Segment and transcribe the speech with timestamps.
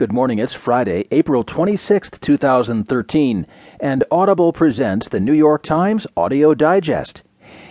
[0.00, 0.38] Good morning.
[0.38, 3.46] It's Friday, April 26th, 2013,
[3.80, 7.20] and Audible presents the New York Times Audio Digest.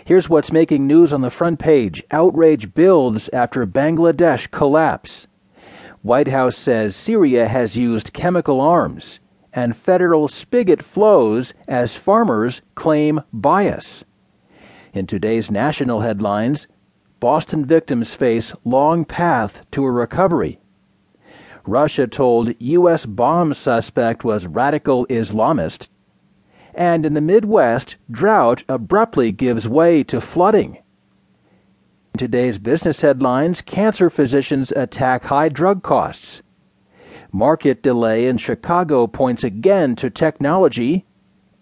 [0.05, 5.25] Here's what's making news on the front page Outrage builds after Bangladesh collapse.
[6.03, 9.19] White House says Syria has used chemical arms,
[9.51, 14.03] and federal spigot flows as farmers claim bias.
[14.93, 16.67] In today's national headlines,
[17.19, 20.59] Boston victims face long path to a recovery.
[21.69, 23.05] Russia told U.S.
[23.05, 25.89] bomb suspect was radical Islamist.
[26.73, 30.79] And in the Midwest, drought abruptly gives way to flooding.
[32.15, 36.41] In today's business headlines, cancer physicians attack high drug costs.
[37.31, 41.05] Market delay in Chicago points again to technology.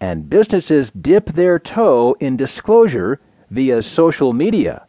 [0.00, 3.20] And businesses dip their toe in disclosure
[3.50, 4.86] via social media.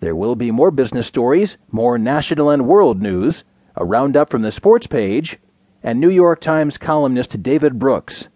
[0.00, 3.44] There will be more business stories, more national and world news
[3.78, 5.38] a roundup from the sports page,
[5.84, 8.26] and New York Times columnist David Brooks.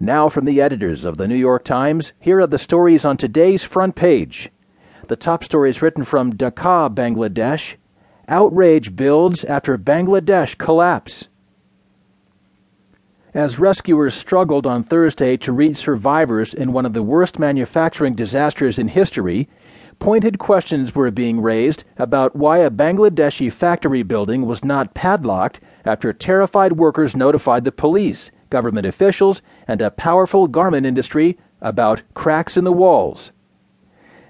[0.00, 3.62] Now, from the editors of the New York Times, here are the stories on today's
[3.62, 4.50] front page.
[5.06, 7.76] The top story is written from Dhaka, Bangladesh.
[8.26, 11.28] Outrage builds after Bangladesh collapse.
[13.32, 18.76] As rescuers struggled on Thursday to reach survivors in one of the worst manufacturing disasters
[18.76, 19.48] in history,
[19.98, 26.12] pointed questions were being raised about why a Bangladeshi factory building was not padlocked after
[26.12, 32.64] terrified workers notified the police, government officials, and a powerful garment industry about cracks in
[32.64, 33.32] the walls.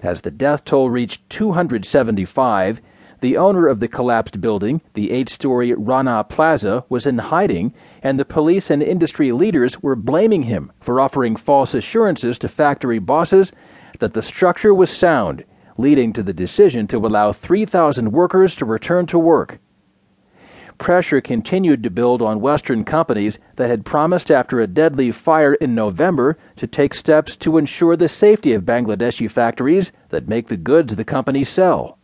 [0.03, 2.81] As the death toll reached 275,
[3.21, 8.19] the owner of the collapsed building, the eight story Rana Plaza, was in hiding, and
[8.19, 13.53] the police and industry leaders were blaming him for offering false assurances to factory bosses
[13.99, 15.45] that the structure was sound
[15.79, 19.59] leading to the decision to allow 3,000 workers to return to work.
[20.77, 25.75] Pressure continued to build on Western companies that had promised after a deadly fire in
[25.75, 30.95] November to take steps to ensure the safety of Bangladeshi factories that make the goods
[30.95, 31.99] the companies sell.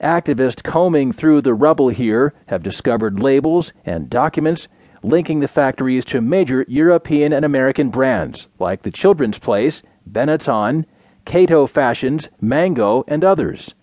[0.00, 4.66] Activists combing through the rubble here have discovered labels and documents
[5.02, 10.86] linking the factories to major European and American brands like The Children's Place, Benetton,
[11.30, 13.76] Cato Fashions, Mango, and others.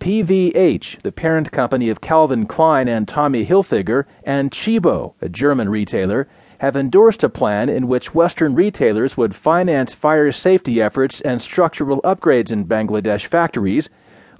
[0.00, 6.26] PVH, the parent company of Calvin Klein and Tommy Hilfiger, and Tchibo, a German retailer,
[6.58, 12.02] have endorsed a plan in which Western retailers would finance fire safety efforts and structural
[12.02, 13.88] upgrades in Bangladesh factories,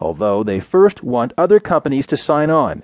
[0.00, 2.82] although they first want other companies to sign on.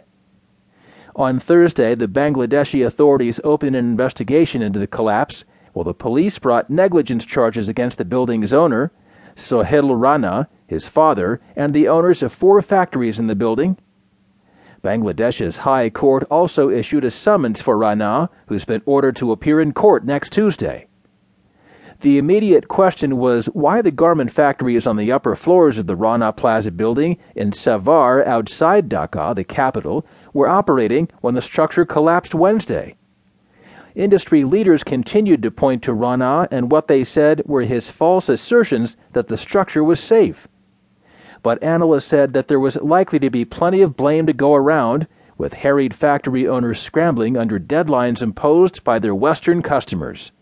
[1.16, 5.44] On Thursday, the Bangladeshi authorities opened an investigation into the collapse
[5.74, 8.90] well, the police brought negligence charges against the building's owner,
[9.36, 13.78] Sohail Rana, his father, and the owners of four factories in the building.
[14.82, 19.72] Bangladesh's High Court also issued a summons for Rana, who's been ordered to appear in
[19.72, 20.86] court next Tuesday.
[22.00, 26.32] The immediate question was why the garment factories on the upper floors of the Rana
[26.32, 32.96] Plaza building in Savar outside Dhaka, the capital, were operating when the structure collapsed Wednesday.
[33.94, 38.96] Industry leaders continued to point to Rana and what they said were his false assertions
[39.12, 40.46] that the structure was safe.
[41.42, 45.06] But analysts said that there was likely to be plenty of blame to go around,
[45.38, 50.32] with harried factory owners scrambling under deadlines imposed by their Western customers.